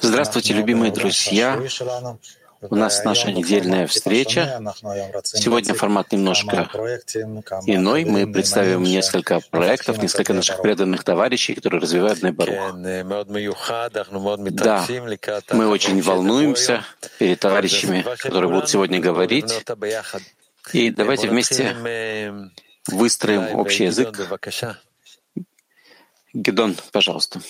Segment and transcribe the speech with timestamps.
[0.00, 1.58] Здравствуйте, любимые друзья.
[2.60, 4.60] У нас наша недельная встреча.
[5.24, 6.68] Сегодня формат немножко
[7.66, 8.04] иной.
[8.04, 12.74] Мы представим несколько проектов, несколько наших преданных товарищей, которые развивают Небарух.
[14.50, 14.86] Да,
[15.52, 16.84] мы очень волнуемся
[17.18, 19.64] перед товарищами, которые будут сегодня говорить.
[20.72, 21.74] И давайте вместе
[22.88, 24.18] выстроим общий язык.
[26.34, 27.40] Гедон, пожалуйста.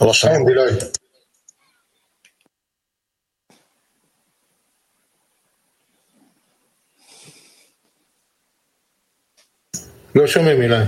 [0.00, 0.30] Лошадь.
[10.14, 10.84] לא שומעים מילה.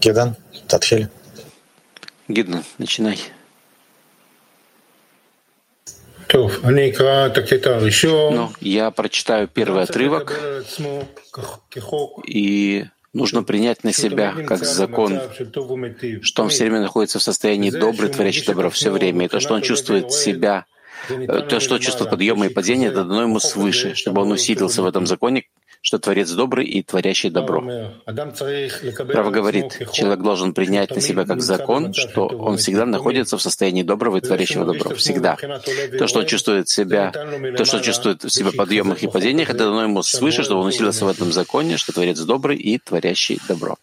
[0.00, 0.28] גדעון,
[0.66, 1.06] תתחיל.
[2.30, 3.16] Гидон, начинай.
[8.31, 10.39] Но ну, я прочитаю первый отрывок,
[12.25, 15.21] и нужно принять на себя как закон,
[16.21, 19.53] что он все время находится в состоянии добрый, творящий добро все время, и то, что
[19.53, 20.65] он чувствует себя
[21.09, 24.87] э, то, что чувство подъема и падения, это дано ему свыше, чтобы он усилился в
[24.87, 25.45] этом законе,
[25.83, 27.61] что Творец добрый и творящий добро.
[29.11, 33.83] Право говорит, человек должен принять на себя как закон, что он всегда находится в состоянии
[33.83, 34.95] доброго и творящего добро.
[34.95, 35.35] Всегда.
[35.35, 39.83] То, что он чувствует себя, то, что чувствует в себе подъемах и падениях, это дано
[39.83, 43.75] ему свыше, чтобы он усилился в этом законе, что Творец добрый и творящий добро.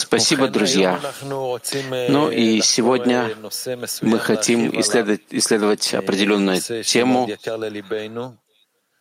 [0.00, 0.98] Спасибо, друзья.
[1.22, 3.36] Ну и сегодня
[4.02, 7.28] мы хотим исследовать, исследовать определенную тему,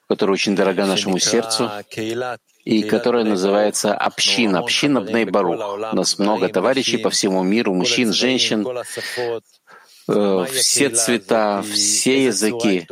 [0.07, 1.71] которая очень дорога нашему сердцу,
[2.65, 5.93] и которая называется «Община», «Община Бней Барух».
[5.93, 8.67] У нас много товарищей по всему миру, мужчин, женщин,
[10.51, 12.87] все цвета, все языки.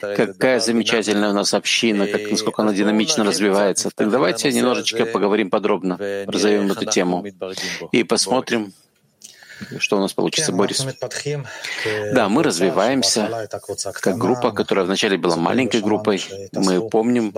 [0.00, 3.90] Какая замечательная у нас община, как, насколько она динамично развивается.
[3.94, 7.24] Так давайте немножечко поговорим подробно, разовьем эту тему
[7.92, 8.72] и посмотрим,
[9.78, 10.86] что у нас получится, Борис?
[12.12, 13.48] Да, мы развиваемся
[14.00, 16.22] как группа, которая вначале была маленькой группой.
[16.52, 17.34] Мы помним,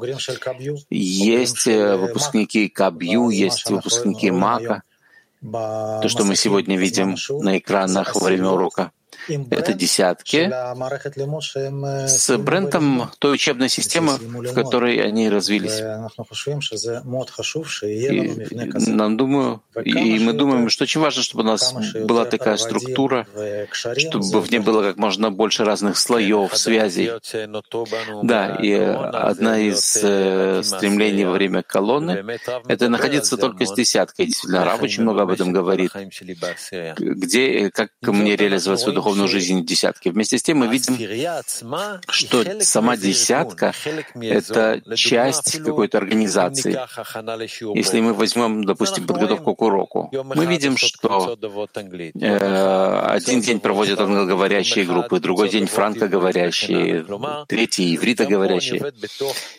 [0.90, 4.82] Есть выпускники Кабью, есть выпускники Мака,
[5.40, 8.92] то, что мы сегодня видим на экранах во время урока
[9.50, 10.50] это десятки,
[12.08, 15.80] с брендом той учебной системы, в которой они развились.
[17.82, 23.26] И нам думаю, и мы думаем, что очень важно, чтобы у нас была такая структура,
[23.72, 27.10] чтобы в ней было как можно больше разных слоев, связей.
[28.22, 32.38] Да, и одна из э, стремлений во время колонны—
[32.68, 34.26] это находиться только с десяткой.
[34.26, 35.92] Действительно, Раб очень много об этом говорит.
[36.98, 40.10] Где, как мне реализовать свой духовную жизнь десятки.
[40.10, 40.96] Вместе с тем мы видим,
[42.08, 43.72] что сама десятка—
[44.14, 46.78] это часть какой-то организации.
[47.76, 51.36] Если мы возьмем, допустим, подготовку к уроку, мы видим, что
[52.20, 57.04] э, один день проводят англоговорящие группы, другой день франкоговорящие,
[57.46, 58.92] третий ивритоговорящие.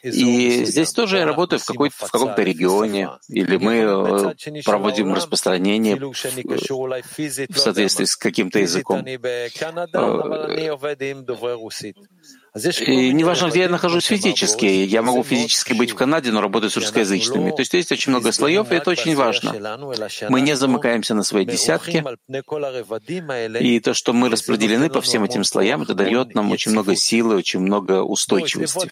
[0.04, 5.96] И здесь тоже я работаю в, какой в каком-то регионе, или мы э, проводим распространение
[5.98, 9.06] в соответствии с каким-то языком.
[12.82, 16.78] И неважно, где я нахожусь физически, я могу физически быть в Канаде, но работать с
[16.78, 17.52] русскоязычными.
[17.52, 19.54] То есть есть очень много слоев, и это очень важно.
[20.30, 22.04] Мы не замыкаемся на своей десятке,
[23.60, 27.36] и то, что мы распределены по всем этим слоям, это дает нам очень много силы,
[27.36, 28.90] очень много устойчивости.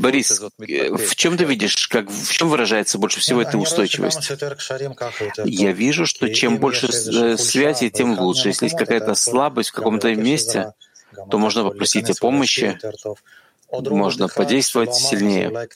[0.00, 4.32] Борис, в чем ты видишь, как, в чем выражается больше всего эта устойчивость?
[5.44, 8.48] Я вижу, что чем больше э, связи, тем лучше.
[8.48, 10.72] Если есть какая-то слабость в каком-то месте,
[11.30, 12.78] то можно попросить о помощи,
[13.90, 15.68] можно подействовать сильнее.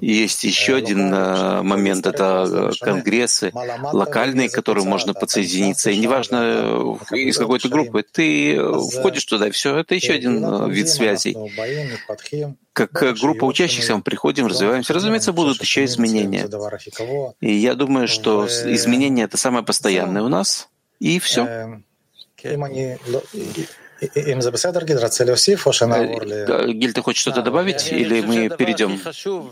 [0.00, 3.52] есть еще один э, момент, это э, конгрессы
[3.92, 5.90] локальные, к которым можно подсоединиться.
[5.90, 8.58] И неважно, э, из какой-то группы, ты
[8.98, 11.36] входишь туда, и все, это еще один вид связей.
[12.72, 14.94] Как группа учащихся мы приходим, развиваемся.
[14.94, 16.48] Разумеется, будут еще изменения.
[17.40, 20.68] И я думаю, что изменения— это самое постоянное у нас,
[21.00, 21.82] и все.
[26.72, 29.00] Гиль, ты хочешь что-то добавить, или мы перейдем?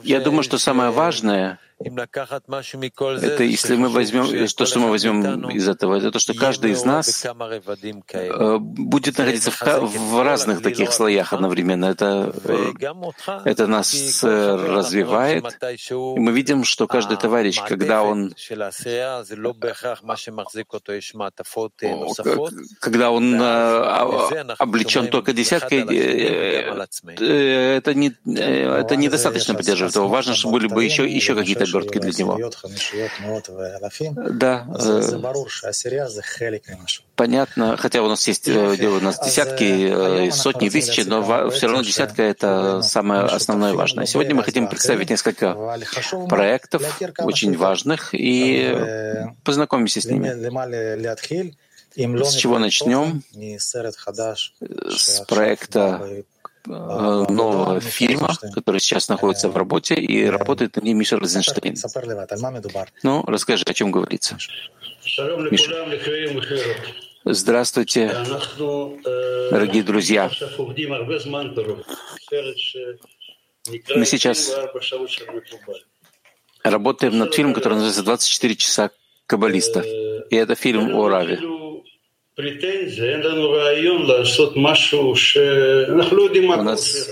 [0.02, 5.96] Я думаю, что самое важное— это если мы возьмем, то, что мы возьмем из этого,
[5.96, 7.26] это то, что каждый из нас
[8.58, 11.86] будет находиться в, в разных таких слоях одновременно.
[11.86, 12.34] Это,
[13.46, 15.58] это нас развивает.
[15.90, 18.34] И мы видим, что каждый товарищ, когда он,
[22.78, 23.42] когда он
[24.58, 25.78] облечен только десяткой,
[27.78, 30.08] это, не, это недостаточно поддерживает его.
[30.08, 32.50] Важно, чтобы были бы еще, еще какие-то обертки для него.
[34.14, 34.67] Да,
[37.17, 41.67] понятно, хотя у нас есть э, дело у нас десятки, э, сотни, тысячи, но все
[41.67, 44.06] равно десятка— это самое основное и важное.
[44.06, 45.55] Сегодня мы хотим представить несколько
[46.28, 46.82] проектов,
[47.19, 50.28] очень важных, и познакомимся с ними.
[52.23, 53.23] С чего начнем?
[54.61, 56.23] С проекта Э,
[56.66, 61.76] нового фильма, который сейчас находится в работе, и работает на ней Миша Розенштейн.
[63.02, 64.36] Ну, расскажи, о чем говорится.
[65.50, 65.86] Миша.
[67.24, 68.16] Здравствуйте,
[69.50, 70.30] дорогие друзья.
[73.94, 74.52] Мы сейчас
[76.62, 78.90] работаем над фильмом, который называется «24 часа
[79.26, 79.80] каббалиста».
[79.80, 81.38] И это фильм о Раве
[86.60, 87.08] у нас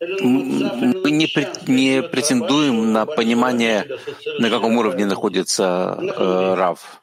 [0.00, 1.26] мы не,
[1.66, 3.86] не претендуем на понимание,
[4.38, 7.02] на каком уровне находится э, Рав.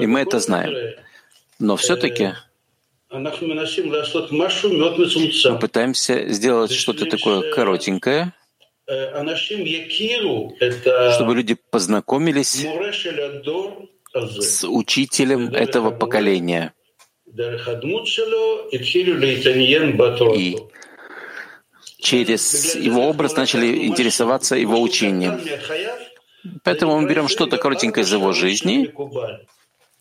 [0.00, 0.94] И мы это знаем.
[1.60, 2.32] Но все-таки
[3.10, 3.30] мы
[5.60, 8.32] пытаемся сделать что-то такое коротенькое,
[11.14, 12.66] чтобы люди познакомились
[14.14, 16.72] с учителем этого поколения.
[20.36, 20.56] И
[21.98, 25.40] через его образ начали интересоваться его учением.
[26.62, 28.92] Поэтому мы берем что-то коротенькое из его жизни,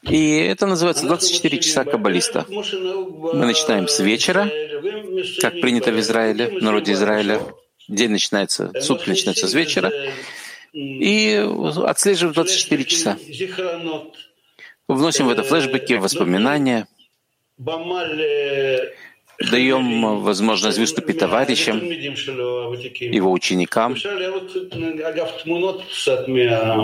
[0.03, 2.45] и это называется 24 часа каббалиста.
[2.49, 4.49] Мы начинаем с вечера,
[5.39, 7.39] как принято в Израиле, в народе Израиля.
[7.87, 9.91] День начинается, сутки начинаются с вечера,
[10.73, 11.35] и
[11.85, 13.17] отслеживаем 24 часа.
[14.87, 16.87] Вносим в это флешбеки, воспоминания,
[19.51, 23.95] даем возможность выступить товарищам, его ученикам.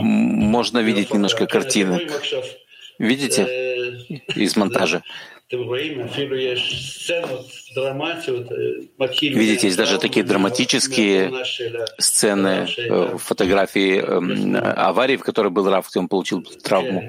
[0.01, 2.01] Можно видеть немножко картинок.
[3.00, 4.05] Видите
[4.36, 5.03] из монтажа?
[9.35, 11.31] Видите, есть даже такие драматические
[11.97, 17.03] сцены, э, фотографии эм, аварии, в которой был Раф, он получил травму.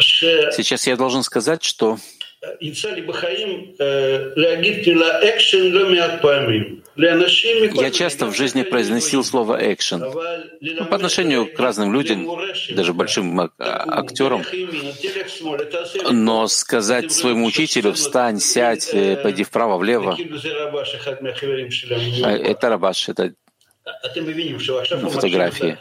[0.00, 1.98] Сейчас я должен сказать, что
[6.96, 10.02] я часто в жизни произносил слово «экшен»
[10.60, 12.28] ну, по отношению к разным людям,
[12.70, 14.44] даже большим актерам.
[16.10, 20.16] Но сказать своему учителю «встань, сядь, э, пойди вправо-влево»—
[22.24, 23.34] это рабаш, это
[25.10, 25.78] фотографии.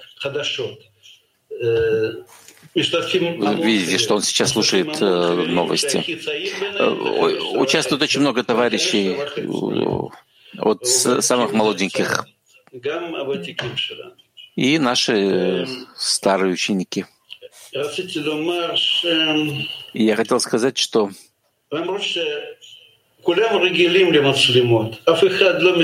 [2.73, 6.03] видите, что он сейчас слушает э, новости.
[6.79, 6.89] Э,
[7.57, 9.17] участвует очень много товарищей
[10.57, 12.25] от самых молоденьких.
[14.55, 17.05] И наши старые ученики.
[19.93, 21.09] И я хотел сказать, что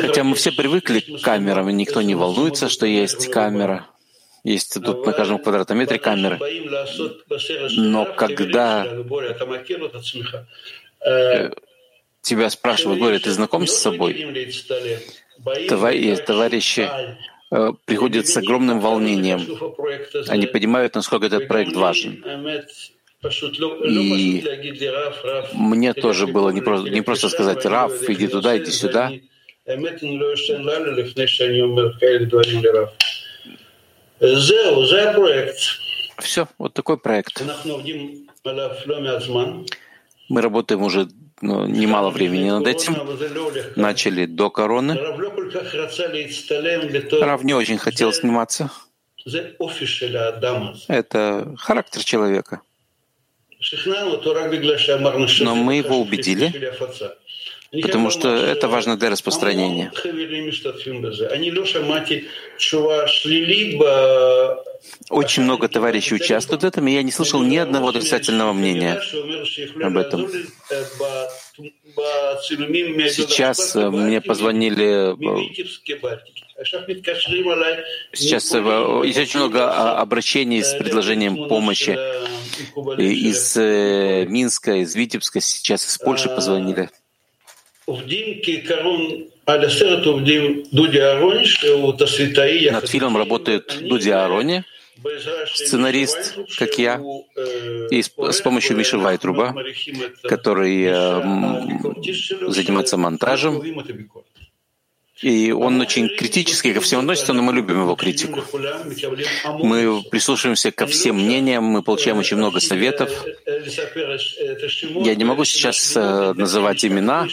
[0.01, 3.87] Хотя мы все привыкли к камерам, и никто не волнуется, что есть камера.
[4.43, 6.39] Есть тут на каждом квадратном метре камеры.
[7.75, 8.85] Но когда
[12.27, 14.13] тебя спрашивают, говорят, ты знаком с собой?
[15.69, 16.89] Товарищи
[17.51, 19.41] э, приходят с огромным волнением.
[20.27, 22.23] Они понимают, насколько этот проект важен.
[23.85, 24.43] И
[25.53, 29.11] мне тоже было не просто, не просто сказать «Раф, иди туда, иди сюда».
[36.19, 37.41] Все, вот такой проект.
[40.29, 41.07] Мы работаем уже
[41.41, 42.95] ну, немало времени над этим.
[43.75, 44.95] Начали до короны.
[47.21, 48.71] Рав не очень хотел сниматься.
[50.87, 52.61] Это характер человека.
[55.41, 56.53] Но мы его убедили,
[57.71, 59.91] потому что это важно для распространения.
[65.09, 69.01] Очень много товарищей участвуют в этом, и я не слышал ни одного отрицательного мнения
[69.81, 70.29] об этом.
[73.09, 75.15] Сейчас э, мне позвонили э,
[78.13, 81.97] Сейчас э, есть очень много а, обращений с предложением помощи
[82.99, 83.55] из
[84.29, 86.89] Минска, из Витебска, сейчас из Польши позвонили.
[92.71, 94.63] Над фильмом работает Дуди Арони,
[95.53, 97.01] сценарист, как я,
[97.89, 99.55] и с помощью Миши Вайтруба,
[100.23, 103.63] который э, занимается монтажем.
[105.21, 108.43] И он очень критически ко всем относится, но мы любим его критику.
[109.59, 113.25] Мы прислушиваемся ко всем мнениям, мы получаем очень много советов.
[115.05, 117.27] Я не могу сейчас э, называть имена,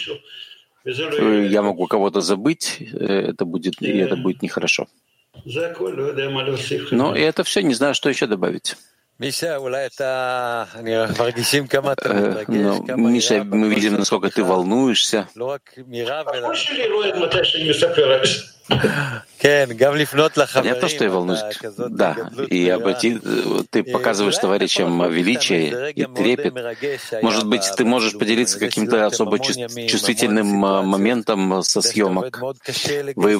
[0.83, 4.87] я могу кого-то забыть, э, это будет, и это будет нехорошо.
[6.91, 8.75] Но это все, не знаю, что еще добавить.
[12.97, 15.29] Миша, мы видим, насколько ты волнуешься.
[20.61, 21.41] Понятно, что я волнуюсь.
[21.77, 22.15] Да,
[22.49, 23.19] и обойти,
[23.69, 26.55] ты показываешь товарищам величие и трепет.
[27.21, 32.41] Может быть, ты можешь поделиться каким-то особо чувствительным моментом со съемок.
[33.15, 33.35] Вы э,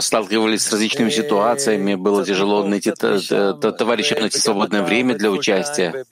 [0.00, 6.04] сталкивались с различными ситуациями, было тяжело найти товарищам найти свободное время для участия.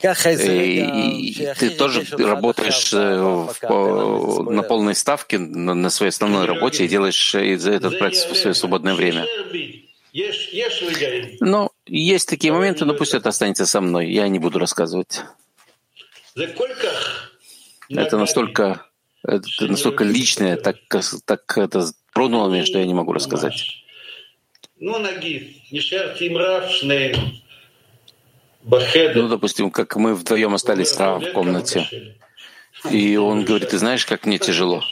[0.00, 3.16] И ты тоже работаешь э,
[4.50, 8.94] на полной ставке на своей основной работе и делаешь за этот проект в свое свободное
[8.94, 9.26] время.
[11.40, 14.10] Но есть такие моменты, но пусть это останется со мной.
[14.10, 15.22] Я не буду рассказывать.
[17.88, 18.86] Это настолько,
[19.24, 20.76] это настолько личное, так,
[21.24, 23.84] так это тронуло меня, что я не могу рассказать.
[24.80, 24.98] Ну,
[29.14, 32.16] ну, допустим, как мы вдвоем остались в комнате,
[32.90, 34.82] и он говорит, ты знаешь, как мне тяжело.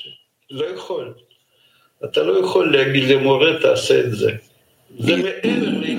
[4.89, 5.99] И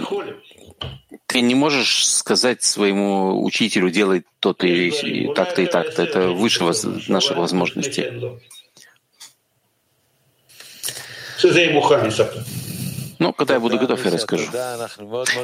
[1.28, 6.04] ты не можешь сказать своему учителю, делай то-то и так-то и так-то.
[6.04, 6.64] Это выше
[7.08, 8.06] наших возможностей.
[13.20, 14.46] Ну, когда я буду готов, я расскажу.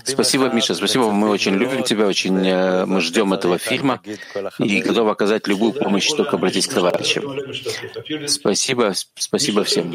[0.03, 1.11] Спасибо, Миша, спасибо.
[1.11, 4.01] Мы очень любим тебя, очень э, мы ждем этого фильма
[4.59, 7.23] и готовы оказать любую помощь, только обратись к товарищам.
[8.27, 9.93] Спасибо, спасибо всем.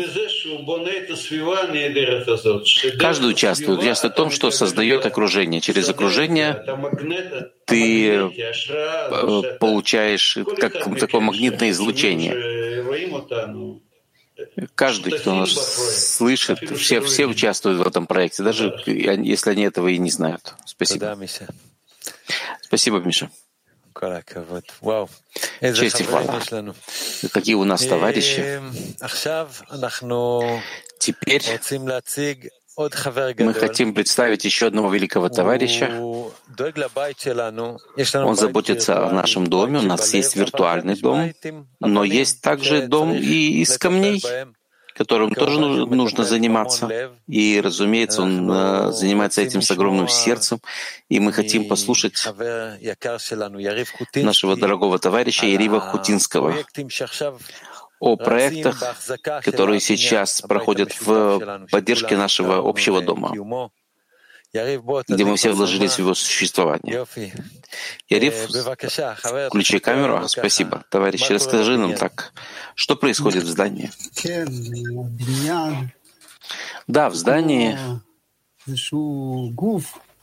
[2.99, 3.79] Каждый участвует.
[3.81, 5.61] Участвует в том, что создает окружение.
[5.61, 6.63] Через окружение
[7.67, 12.35] ты э, получаешь как такое магнитное излучение.
[14.75, 15.53] Каждый, кто нас
[16.17, 20.55] слышит, все, все участвуют в этом проекте, даже если они этого и не знают.
[20.65, 21.19] Спасибо.
[22.63, 23.31] Спасибо, Миша.
[25.61, 26.41] Честь и хвала.
[27.33, 28.61] Какие у нас товарищи.
[31.01, 31.43] Теперь
[32.79, 35.91] мы хотим представить еще одного великого товарища.
[38.15, 39.81] Он заботится о нашем доме.
[39.81, 41.33] У нас есть виртуальный дом,
[41.81, 44.23] но есть также дом и из камней,
[44.95, 47.13] которым тоже нужно заниматься.
[47.27, 50.59] И, разумеется, он э, занимается этим с огромным сердцем.
[51.09, 52.17] И мы хотим послушать
[54.17, 56.55] нашего дорогого товарища Ирива Хутинского
[58.01, 58.83] о проектах,
[59.45, 63.33] которые сейчас проходят в поддержке нашего общего дома,
[64.53, 67.07] где мы все вложились в его существование.
[68.09, 68.49] Яриф,
[69.49, 70.27] включи камеру.
[70.29, 70.85] Спасибо.
[70.91, 72.33] Товарищи, расскажи нам так,
[72.75, 73.91] что происходит в здании?
[76.87, 77.79] Да, в здании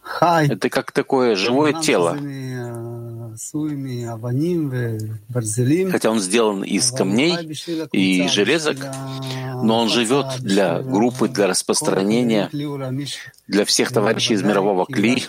[0.06, 2.18] это как такое живое тело,
[5.92, 7.36] хотя он сделан из камней
[7.92, 8.78] и железок,
[9.64, 12.50] но он живет для группы, для распространения,
[13.48, 15.24] для всех товарищей из мирового кли.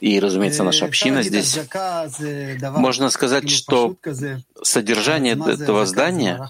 [0.00, 1.58] И, разумеется, наша община здесь.
[2.76, 3.96] Можно сказать, что
[4.62, 6.48] содержание этого здания,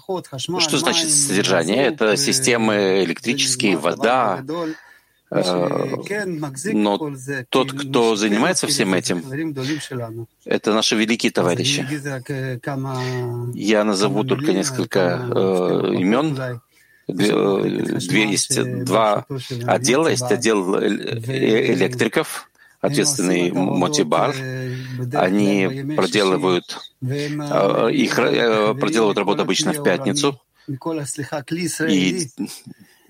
[0.59, 1.87] что значит содержание?
[1.87, 4.88] Это системы электрические, вода, Э,
[5.31, 7.13] но
[7.49, 9.23] тот, кто занимается всем этим,
[10.45, 11.85] это наши великие товарищи.
[13.55, 16.61] Я назову только несколько э, имен.
[17.07, 19.25] Две есть два
[19.67, 20.07] отдела.
[20.07, 22.49] Есть отдел э, электриков,
[22.81, 24.33] ответственный Мотибар.
[25.13, 30.41] Они проделывают, их проделывают работу обычно в пятницу.
[31.87, 32.29] И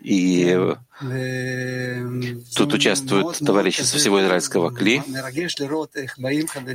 [0.04, 0.76] и
[2.56, 5.02] тут участвуют товарищи со всего израильского кли.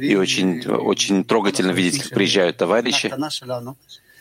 [0.00, 3.12] И очень, очень трогательно видеть, как приезжают товарищи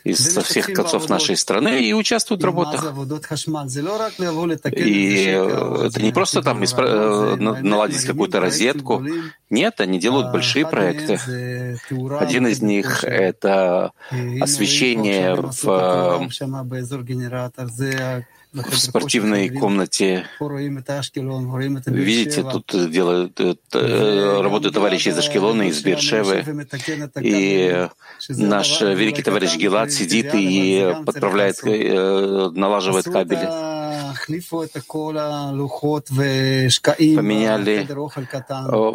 [0.04, 2.94] из со всех концов нашей страны и участвуют в работах.
[4.70, 9.02] И это не просто там испра- наладить какую-то розетку.
[9.48, 11.18] Нет, они делают большие проекты.
[12.18, 13.92] Один из них— это
[14.40, 16.28] освещение в
[18.54, 20.26] в спортивной комнате.
[21.86, 26.44] Видите, тут делают, э, работают товарищи из Ашкелона, из Бершевы.
[27.20, 27.88] И
[28.28, 33.83] наш великий товарищ Гелат сидит и подправляет, э, налаживает кабели.
[37.16, 37.86] Поменяли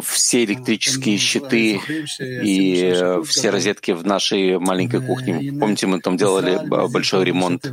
[0.02, 1.80] все электрические щиты
[2.18, 2.94] и
[3.26, 5.52] все розетки в нашей маленькой кухне.
[5.58, 7.70] Помните, мы там делали большой ремонт.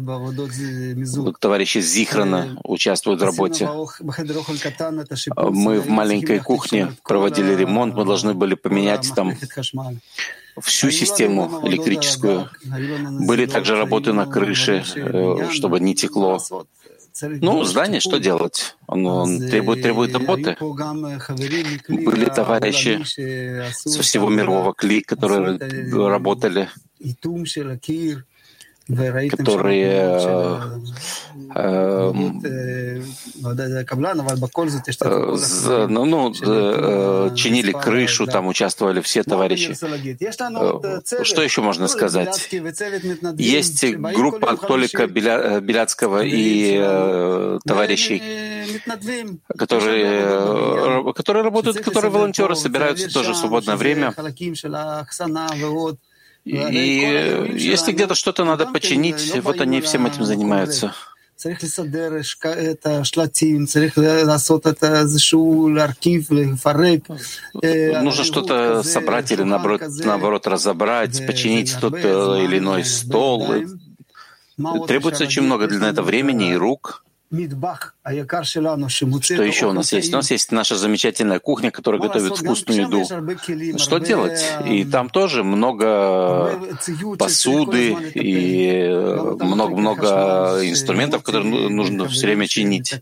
[1.39, 3.69] Товарищи Зихрана участвуют в работе.
[5.37, 7.95] Мы в маленькой кухне проводили ремонт.
[7.95, 9.33] Мы должны были поменять там
[10.61, 12.49] всю систему электрическую.
[13.27, 16.39] Были также работы на крыше, э, чтобы не текло.
[17.21, 18.75] Ну, здание, что делать?
[18.87, 20.57] Он, требует, требует работы.
[20.59, 23.01] Были товарищи
[23.71, 25.57] со всего мирового кли, которые
[25.93, 26.69] работали
[28.87, 30.17] которые
[31.55, 32.11] э,
[35.89, 39.75] ну, ну, э, чинили крышу, там участвовали все товарищи.
[39.81, 42.49] Э, что еще можно сказать?
[43.37, 46.77] Есть группа Толика Беляцкого и
[47.65, 48.21] товарищей,
[49.57, 54.13] которые, которые работают, которые волонтеры, собираются тоже в свободное время.
[56.47, 60.93] И если где-то что-то надо починить, вот они всем этим занимаются.
[68.01, 73.53] Нужно что-то собрать или наоборот, наоборот разобрать, починить тот э, или иной стол.
[74.87, 77.03] Требуется очень много для этого времени и рук.
[79.35, 80.13] Что еще у нас есть?
[80.13, 83.05] У нас есть наша замечательная кухня, которая готовит вкусную еду.
[83.77, 84.41] Что делать?
[84.65, 86.59] И там тоже много
[87.19, 88.87] посуды и
[89.39, 92.95] много-много инструментов, которые нужно все время чинить.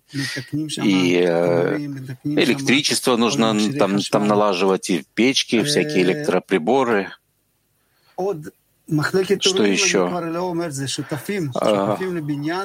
[0.51, 1.77] И э,
[2.23, 7.09] электричество нужно там, там налаживать, и печки, всякие электроприборы.
[9.49, 10.07] Что еще?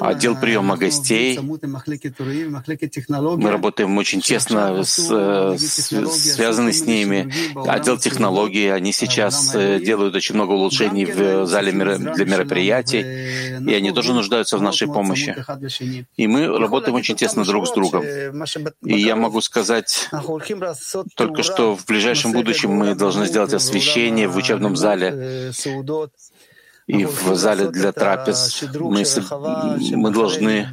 [0.01, 1.39] Отдел приема гостей.
[3.37, 4.97] Мы работаем очень тесно, с,
[5.57, 7.31] с, связаны с ними.
[7.67, 13.01] Отдел технологий, они сейчас э, делают очень много улучшений в зале для мероприятий,
[13.67, 15.35] и они тоже нуждаются в нашей помощи.
[16.17, 18.03] И мы работаем очень тесно друг с другом.
[18.83, 20.09] И я могу сказать
[21.15, 25.51] только, что в ближайшем будущем мы должны сделать освещение в учебном зале
[26.91, 29.03] и в зале для трапез мы,
[29.95, 30.69] мы должны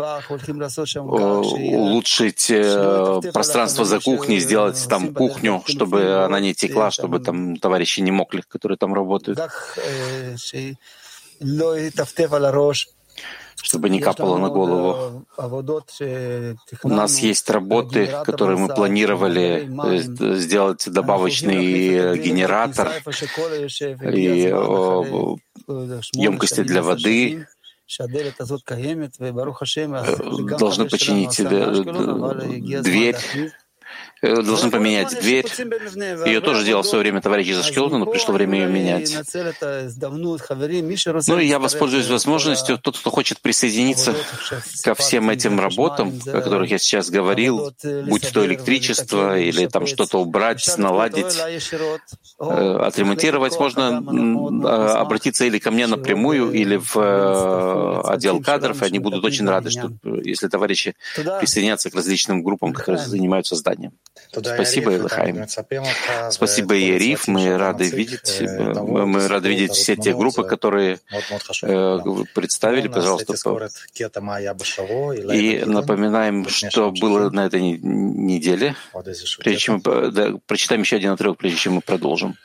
[1.75, 8.01] улучшить э, пространство за кухней, сделать там кухню, чтобы она не текла, чтобы там товарищи
[8.01, 9.39] не мокли, которые там работают
[13.63, 15.27] чтобы не капало на голову.
[16.83, 19.99] У нас есть работы, которые мы планировали э,
[20.39, 22.91] сделать добавочный генератор
[24.13, 24.53] и
[26.15, 27.47] емкости для воды,
[30.59, 31.37] должны починить
[32.83, 33.17] дверь.
[33.35, 33.51] Э,
[34.23, 35.47] должны поменять дверь.
[36.27, 39.17] Ее тоже делал в свое время товарищ из Ашкелона, но пришло время ее менять.
[41.27, 44.15] Ну и я воспользуюсь возможностью, тот, кто хочет присоединиться
[44.85, 50.19] ко всем этим работам, о которых я сейчас говорил, будь то электричество или там что-то
[50.21, 51.39] убрать, наладить,
[52.41, 54.03] э, отремонтировать, можно
[54.65, 59.49] а, обратиться или ко мне напрямую, или в э, отдел кадров, и они будут очень
[59.49, 59.91] рады, что
[60.23, 63.93] если товарищи присоединятся к различным группам, которые занимаются зданием.
[64.31, 65.47] Спасибо, Илхайм.
[66.31, 67.29] Спасибо, Ериф.
[67.29, 71.01] Мы рады видеть, мы рады видеть все те группы, которые
[71.63, 71.99] э,
[72.35, 73.35] представили, пожалуйста.
[75.33, 78.75] И напоминаем, что было на этой неделе.
[79.39, 82.37] Прежде чем мы, да, прочитаем еще один отрывок, прежде чем мы продолжим.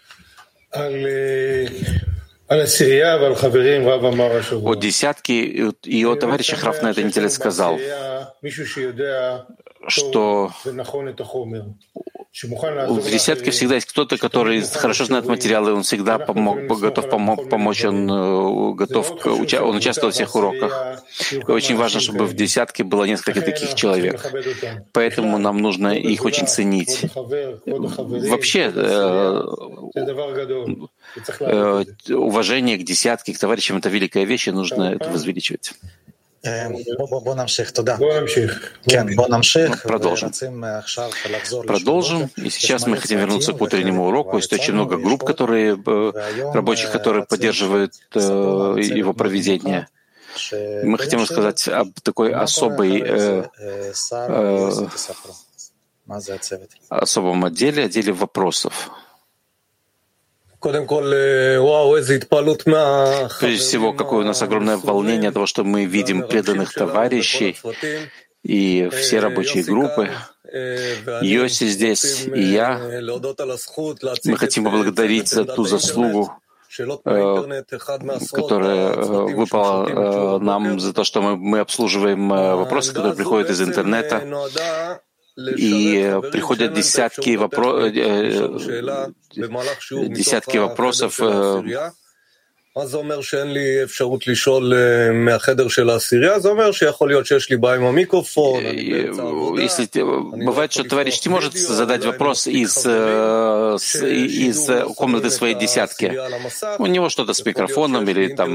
[4.66, 5.44] О десятке
[5.84, 7.80] и о товарищах Раф на этой неделе сказал,
[9.88, 10.52] что
[12.88, 17.86] в десятке всегда есть кто-то, который хорошо знает материалы, он всегда помог, готов помог, помочь,
[17.86, 21.04] он э, готов, он участвовал во всех уроках.
[21.32, 24.34] И очень важно, чтобы в десятке было несколько таких человек.
[24.94, 27.02] Поэтому нам нужно их очень ценить.
[27.16, 29.44] Вообще, э,
[31.40, 35.74] э, уважение к десятке, к товарищам— это великая вещь, и нужно это возвеличивать.
[39.82, 40.32] Продолжим.
[41.66, 42.30] Продолжим.
[42.36, 44.38] И сейчас мы хотим вернуться к утреннему уроку.
[44.38, 45.82] Есть очень много групп, которые,
[46.54, 49.88] рабочих, которые поддерживают его проведение.
[50.52, 53.94] Мы хотим рассказать об такой особой э, э,
[56.90, 58.90] особом отделе, отделе вопросов.
[63.40, 67.58] Прежде всего, какое у нас огромное волнение того, что мы видим преданных товарищей
[68.44, 70.10] и все рабочие группы.
[71.22, 72.80] Йоси здесь и я.
[74.26, 76.32] Мы хотим поблагодарить за ту заслугу,
[78.32, 84.22] которая выпала нам за то, что мы, мы обслуживаем вопросы, которые приходят из интернета
[85.36, 87.88] и приходят десятки, вопро...
[87.88, 91.20] Э, десятки вопросов
[92.79, 94.73] מה זה אומר שאין לי אפשרות לשאול
[95.13, 96.39] מהחדר של העשירייה?
[96.39, 98.63] זה אומר שיכול להיות שיש לי בעיה עם המיקרופון.
[99.67, 99.87] Если
[100.51, 104.59] бывает, что товарищ не может задать вопрос из, из
[104.95, 106.07] комнаты своей десятки.
[106.79, 108.51] У него что-то с микрофоном, или там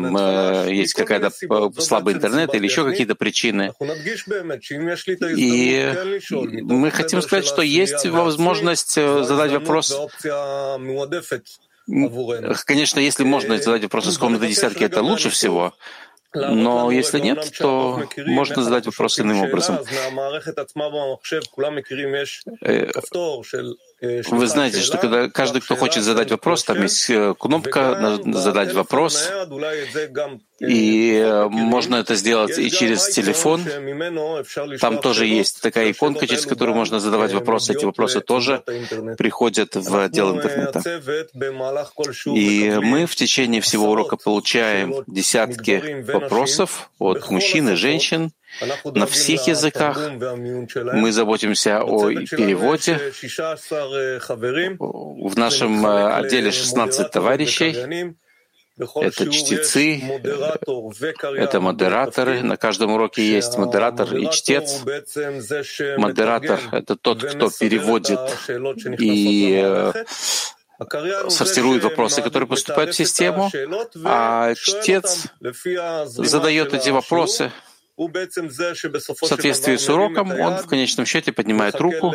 [0.70, 1.30] есть какая-то
[1.82, 3.74] слабый интернет, или еще какие-то причины.
[5.36, 5.50] И
[6.82, 8.96] мы хотим сказать, что есть возможность
[9.30, 9.86] задать вопрос
[12.67, 15.75] Конечно, если можно задать вопрос из комнаты десятки, это лучше всего.
[16.35, 19.79] Но если нет, то можно задать вопрос иным образом.
[24.01, 29.31] Вы знаете, что когда каждый, кто хочет задать вопрос, там есть э, кнопка «Задать вопрос»,
[30.61, 33.65] и э, можно это сделать и через телефон.
[34.81, 37.73] Там тоже есть такая иконка, через которую можно задавать вопросы.
[37.73, 38.63] Эти вопросы тоже
[39.17, 40.83] приходят в отдел интернета.
[42.27, 48.33] И мы в течение всего урока получаем десятки вопросов от мужчин и женщин,
[48.85, 49.99] на всех языках.
[50.93, 53.13] Мы заботимся о переводе.
[54.79, 58.17] В нашем отделе 16 товарищей.
[58.79, 60.01] Это чтецы,
[61.37, 62.43] это модераторы.
[62.43, 64.83] На каждом уроке есть модератор и чтец.
[65.97, 68.21] Модератор— это тот, кто переводит
[69.01, 69.93] и
[71.29, 73.51] сортирует вопросы, которые поступают в систему,
[74.05, 75.27] а чтец
[76.07, 77.51] задает эти вопросы
[77.99, 82.15] в соответствии с уроком он в конечном счете поднимает руку,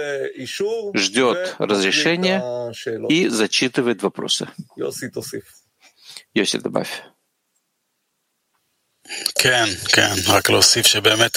[0.93, 2.72] ждет разрешения
[3.10, 4.48] и зачитывает вопросы.
[6.34, 7.04] Йоси, добавь.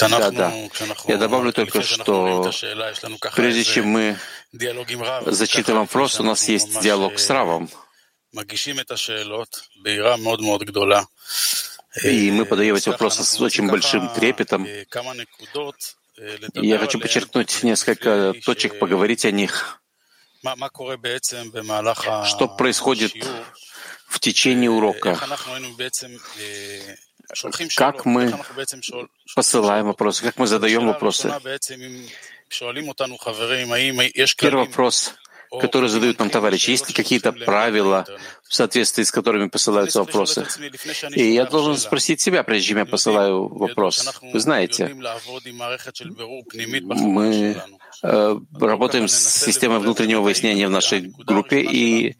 [0.07, 0.53] Да, да.
[1.07, 2.49] Я добавлю только, что
[3.35, 4.17] прежде чем мы
[5.25, 7.69] зачитываем вопрос, у нас есть диалог с Равом.
[12.03, 14.67] И мы подаем эти вопросы с очень большим трепетом.
[16.53, 19.81] Я хочу подчеркнуть несколько точек, поговорить о них.
[22.25, 23.13] Что происходит
[24.07, 25.17] в течение урока?
[27.75, 28.33] как мы
[29.35, 31.33] посылаем вопросы, как мы задаем вопросы.
[34.39, 35.13] Первый вопрос
[35.51, 36.71] которые задают нам товарищи.
[36.71, 38.05] Есть ли какие-то правила,
[38.43, 40.45] в соответствии с которыми посылаются вопросы?
[41.11, 44.09] И я должен спросить себя, прежде чем я посылаю вопрос.
[44.21, 44.95] Вы знаете,
[46.53, 47.61] мы
[48.03, 52.15] э, работаем с системой внутреннего выяснения в нашей группе, и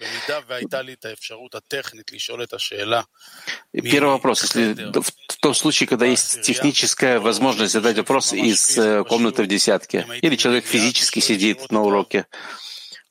[3.72, 9.44] первый вопрос, если в том случае, когда есть техническая возможность задать вопрос из э, комнаты
[9.44, 12.26] в десятке, или человек физически сидит на уроке,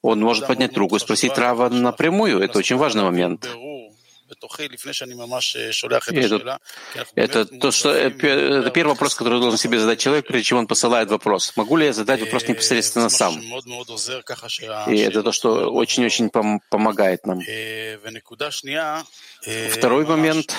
[0.06, 2.40] он может поднять руку и спросить Рава напрямую.
[2.40, 3.48] Это очень важный момент.
[7.14, 10.66] Это, это то, что это первый вопрос, который должен себе задать человек, прежде чем он
[10.66, 11.52] посылает вопрос.
[11.56, 13.40] Могу ли я задать вопрос непосредственно сам?
[14.88, 17.40] И это то, что очень-очень пом помогает нам.
[19.70, 20.54] Второй момент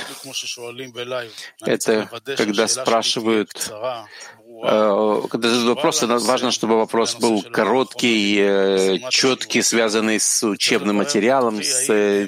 [1.65, 10.19] —это когда спрашивают Э, когда задают вопросы, важно, чтобы вопрос был короткий, э, четкий, связанный
[10.19, 12.27] с учебным материалом, с, э,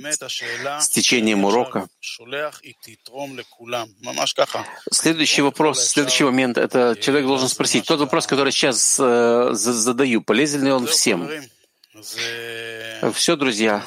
[0.80, 1.88] с течением урока.
[4.92, 10.72] Следующий вопрос, следующий момент, это человек должен спросить, тот вопрос, который сейчас задаю, полезен ли
[10.72, 11.30] он всем?
[13.14, 13.84] Все, друзья,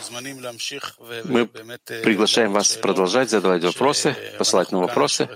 [1.25, 5.29] мы приглашаем вас продолжать задавать вопросы, посылать нам вопросы.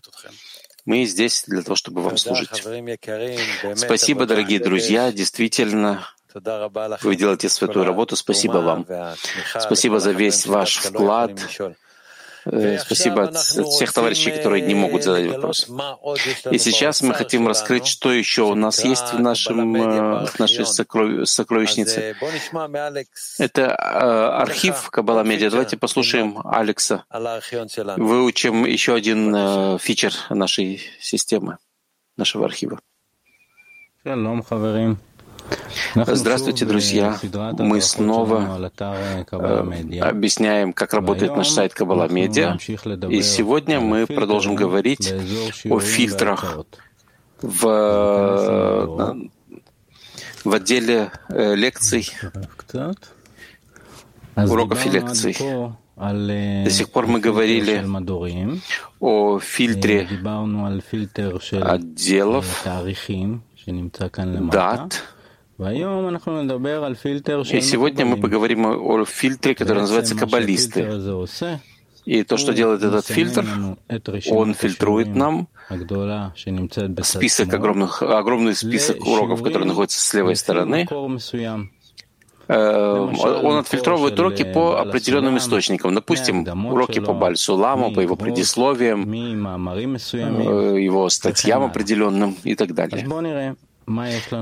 [0.87, 2.49] Мы здесь для того, чтобы вам служить.
[3.75, 5.13] Спасибо, дорогие друзья.
[5.13, 6.07] Действительно,
[7.03, 8.17] вы делаете святую работу.
[8.17, 8.87] Спасибо вам.
[9.59, 11.33] Спасибо за весь ваш вклад
[12.79, 15.67] спасибо от всех товарищей, которые не могут задать вопрос.
[16.51, 20.65] И сейчас мы хотим раскрыть, что еще у нас есть в, нашем, э, в нашей
[21.27, 22.17] сокровищнице.
[23.39, 23.73] Это э,
[24.43, 25.51] архив Кабала Медиа.
[25.51, 27.05] Давайте послушаем Алекса.
[27.97, 31.59] Выучим еще один фичер нашей системы,
[32.17, 32.81] нашего архива.
[35.95, 37.19] Здравствуйте, друзья.
[37.59, 42.59] Мы снова э, объясняем, как работает наш сайт Кабала Медиа.
[43.09, 45.13] И сегодня мы продолжим говорить
[45.69, 46.67] о фильтрах
[47.41, 49.15] в, э,
[50.45, 52.11] в отделе э, лекций,
[54.37, 55.37] уроков и лекций.
[55.97, 57.83] До сих пор мы говорили
[59.01, 60.07] о фильтре
[61.63, 62.65] отделов,
[64.51, 65.03] дат,
[65.59, 70.87] и сегодня мы поговорим о фильтре, который называется каббалисты.
[72.05, 73.45] И то, что делает этот фильтр,
[74.31, 75.49] он фильтрует нам
[77.03, 80.87] список огромных, огромный список уроков, которые находятся с левой стороны.
[82.49, 83.11] Э,
[83.43, 85.95] он отфильтровывает уроки по определенным источникам.
[85.95, 93.05] Допустим, уроки по Бальсуламу, по его предисловиям, э, его статьям определенным и так далее.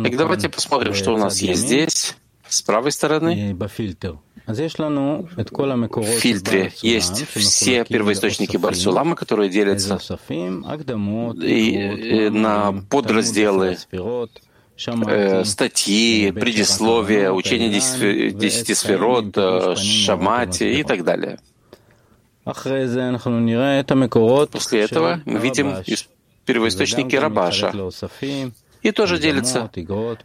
[0.05, 2.17] Так давайте посмотрим, что у нас есть здесь,
[2.49, 3.55] с правой стороны.
[6.03, 9.99] В фильтре есть все первоисточники Барсулама, которые делятся
[11.43, 13.77] и на подразделы
[14.77, 21.39] э, статьи, предисловия, учение десяти сферот, э, шамати и так далее.
[24.53, 25.75] После этого мы видим
[26.45, 27.73] первоисточники Рабаша,
[28.85, 29.71] и тоже делится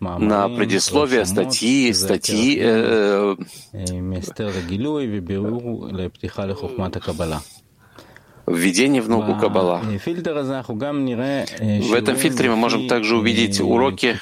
[0.01, 3.35] на предисловие, статьи, статьи, э,
[8.45, 9.81] введение в науку Каббала.
[11.57, 14.19] В этом фильтре мы можем также увидеть уроки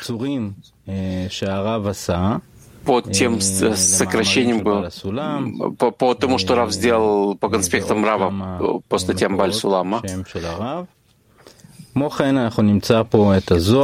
[2.85, 4.61] по тем сокращениям,
[5.77, 10.01] по, по тому, что Рав сделал по конспектам Рава, по статьям Бальсулама.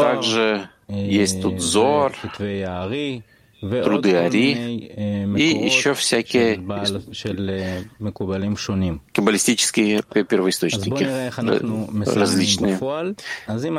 [0.02, 2.14] Также есть тут Зор,
[3.84, 4.68] труды Ари
[5.38, 6.58] и еще всякие
[9.14, 11.32] каббалистические первоисточники.
[12.14, 12.78] различные.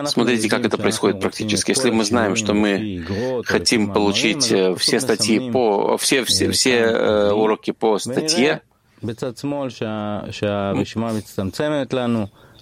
[0.07, 1.73] Смотрите, как это происходит практически.
[1.73, 3.05] Если мы знаем, что мы
[3.44, 8.62] хотим получить э, все статьи по все все, все э, уроки по статье,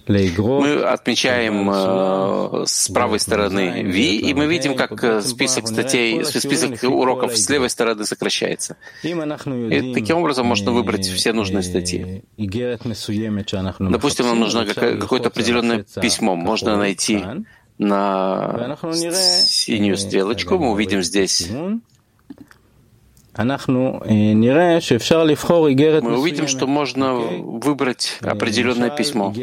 [0.07, 6.83] мы отмечаем э, с правой стороны V, и мы видим, как э, список статей, список
[6.83, 8.77] уроков с левой стороны сокращается.
[9.03, 12.23] И таким образом можно выбрать все нужные статьи.
[13.91, 16.35] Допустим, нам нужно какое-то определенное письмо.
[16.35, 17.23] Можно найти
[17.77, 18.77] на
[19.49, 20.57] синюю стрелочку.
[20.57, 21.49] Мы увидим здесь
[23.35, 23.99] мы
[26.19, 29.33] увидим, что можно выбрать определенное письмо.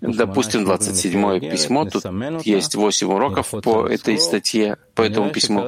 [0.00, 2.04] Допустим, 27 письмо, тут
[2.44, 5.60] есть 8 уроков по этой статье, по этому письму.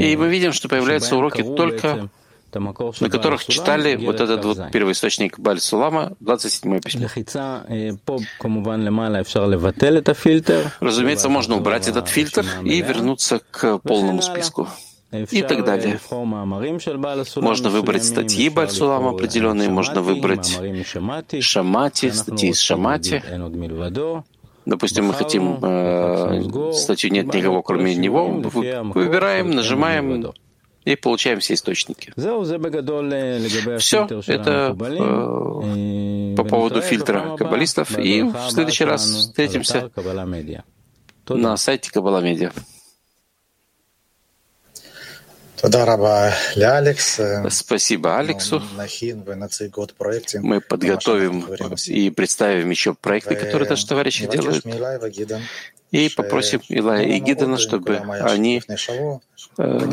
[0.00, 2.08] И мы видим, что появляются уроки только
[2.54, 7.08] на которых читали вот этот вот первоисточник Баль Сулама, 27 письмо.
[10.80, 14.68] Разумеется, можно убрать этот фильтр и вернуться к полному списку
[15.12, 15.98] и так далее.
[17.36, 20.58] Можно выбрать статьи Бальсулам определенные, можно выбрать
[21.40, 23.22] Шамати, статьи из Шамати.
[24.66, 28.26] Допустим, мы хотим э, статью «Нет никого, кроме него».
[28.28, 30.32] Выбираем, нажимаем,
[30.92, 32.12] и получаем все источники.
[33.78, 37.98] Все, это э, по поводу фильтра каббалистов.
[37.98, 39.90] И в следующий раз встретимся
[41.28, 42.52] на сайте Каббала Медиа.
[47.50, 48.62] Спасибо Алексу.
[50.40, 51.46] Мы подготовим
[51.86, 54.64] и представим еще проекты, которые наши товарищи делают.
[55.90, 58.62] И попросим Илая и Гидана, чтобы они
[59.58, 59.90] э,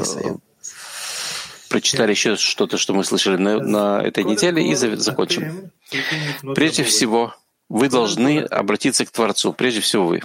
[1.70, 5.72] прочитали еще что-то, что мы слышали на, на этой неделе, и закончим.
[6.56, 7.34] Прежде всего,
[7.70, 10.22] вы должны обратиться к Творцу, прежде всего вы.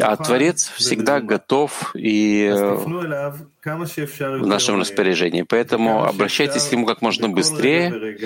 [0.00, 5.42] А Творец всегда готов и э, в нашем распоряжении.
[5.42, 8.16] Поэтому обращайтесь к Нему как можно быстрее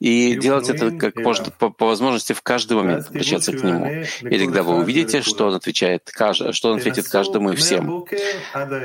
[0.00, 4.02] и делать это как можно по, по возможности в каждый момент, обращаться к Нему.
[4.22, 6.10] И тогда вы увидите, что Он отвечает,
[6.52, 8.06] что Он ответит каждому и всем.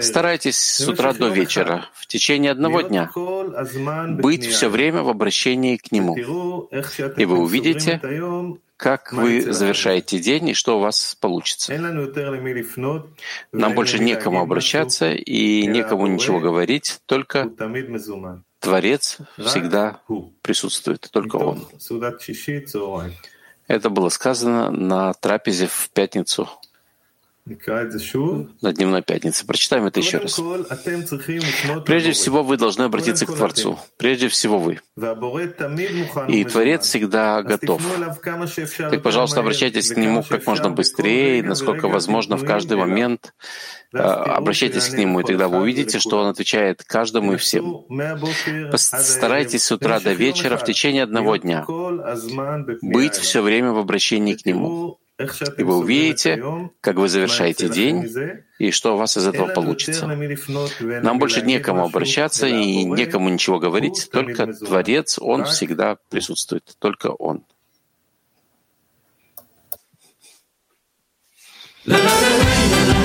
[0.01, 5.91] Старайтесь с утра до вечера, в течение одного дня, быть все время в обращении к
[5.91, 6.17] Нему.
[7.17, 8.01] И вы увидите,
[8.75, 11.73] как вы завершаете день и что у вас получится.
[13.53, 17.49] Нам больше некому обращаться и некому ничего говорить, только
[18.65, 20.01] Творец всегда
[20.41, 21.67] присутствует, только Он.
[23.67, 26.49] Это было сказано на трапезе в пятницу
[27.45, 29.45] на Дневной Пятнице.
[29.45, 30.41] Прочитаем это еще раз.
[31.85, 33.77] Прежде всего, вы должны обратиться к Творцу.
[33.97, 34.79] Прежде всего, вы.
[36.27, 37.83] И Творец всегда готов.
[38.77, 43.33] Так, пожалуйста, обращайтесь к Нему как можно быстрее, насколько возможно, в каждый момент.
[43.93, 47.85] А, обращайтесь к Нему, и тогда вы увидите, что Он отвечает каждому и всем.
[48.71, 51.65] Постарайтесь с утра до вечера в течение одного дня
[52.81, 54.99] быть все время в обращении к Нему.
[55.17, 58.05] И вы увидите, как вы завершаете день,
[58.59, 60.07] и что у вас из этого получится.
[60.81, 67.45] Нам больше некому обращаться и некому ничего говорить, только Творец, Он всегда присутствует, только Он.
[71.87, 73.04] La, la, la, este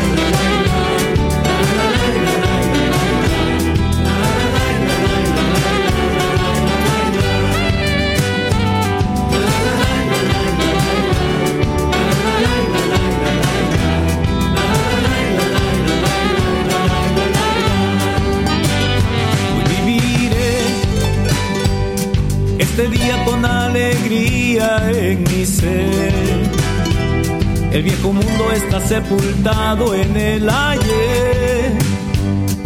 [27.73, 31.79] El viejo mundo está sepultado en el ayer.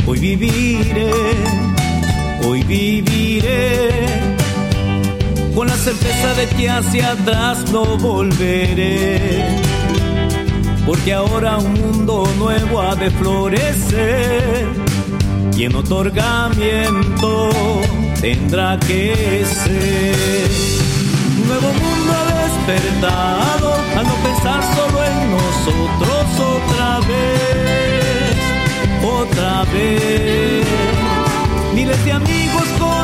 [0.06, 1.12] Hoy viviré,
[2.46, 3.90] hoy viviré,
[5.54, 9.44] con la certeza de que hacia atrás no volveré.
[10.86, 14.66] Porque ahora un mundo nuevo ha de florecer
[15.56, 17.50] y en otorgamiento
[18.22, 20.50] tendrá que ser.
[21.42, 22.23] Un nuevo mundo
[22.66, 28.36] despertado al no pensar solo en nosotros otra vez,
[29.04, 30.66] otra vez.
[31.74, 33.03] Miles de amigos conectados,